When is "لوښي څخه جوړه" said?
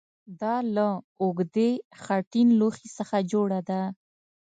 2.59-3.59